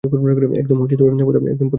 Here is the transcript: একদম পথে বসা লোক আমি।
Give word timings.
একদম 0.03 0.77
পথে 0.81 0.95
বসা 0.99 1.15
লোক 1.19 1.35
আমি। 1.39 1.47